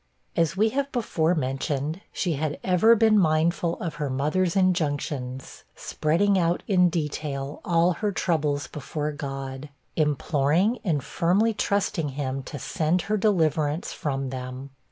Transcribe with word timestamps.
As 0.35 0.57
we 0.57 0.69
have 0.69 0.91
before 0.91 1.35
mentioned, 1.35 2.01
she 2.11 2.33
had 2.33 2.59
ever 2.63 2.95
been 2.95 3.19
mindful 3.19 3.79
of 3.79 3.93
her 4.01 4.09
mother's 4.09 4.55
injunctions, 4.55 5.63
spreading 5.75 6.39
out 6.39 6.63
in 6.67 6.89
detail 6.89 7.61
all 7.63 7.93
her 7.93 8.11
troubles 8.11 8.65
before 8.65 9.11
God, 9.11 9.69
imploring 9.95 10.79
and 10.83 11.03
firmly 11.03 11.53
trusting 11.53 12.09
him 12.09 12.41
to 12.41 12.57
send 12.57 13.03
her 13.13 13.15
deliverance 13.15 13.93
from 13.93 14.31
them. 14.31 14.71